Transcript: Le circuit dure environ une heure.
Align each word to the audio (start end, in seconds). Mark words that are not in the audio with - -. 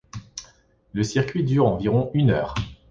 Le 0.93 1.03
circuit 1.03 1.43
dure 1.43 1.67
environ 1.67 2.09
une 2.15 2.31
heure. 2.31 2.55